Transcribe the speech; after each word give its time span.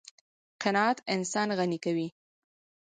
قناعت 0.63 0.97
انسان 1.15 1.49
غني 1.59 1.79
کوي. 1.85 2.07